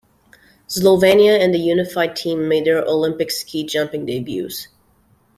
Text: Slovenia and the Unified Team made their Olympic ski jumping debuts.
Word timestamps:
Slovenia 0.67 1.39
and 1.39 1.53
the 1.53 1.59
Unified 1.59 2.15
Team 2.15 2.47
made 2.47 2.65
their 2.65 2.81
Olympic 2.83 3.29
ski 3.29 3.63
jumping 3.63 4.07
debuts. 4.07 4.67